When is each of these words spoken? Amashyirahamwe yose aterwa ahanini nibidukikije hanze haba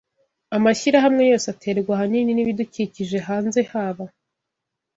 Amashyirahamwe 0.57 1.23
yose 1.31 1.45
aterwa 1.53 1.91
ahanini 1.95 2.31
nibidukikije 2.33 3.17
hanze 3.27 3.59
haba 3.71 4.05